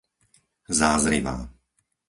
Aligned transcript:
Zázrivá 0.79 1.37